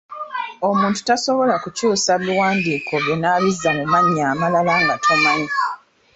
Omuntu 0.69 0.99
tasobola 1.07 1.55
kukyusa 1.63 2.11
biwandiiko 2.21 2.93
byo 3.03 3.15
n’abizza 3.17 3.69
mu 3.77 3.85
mannya 3.91 4.23
amalala 4.33 4.73
nga 4.83 4.95
tomanyi. 5.05 5.51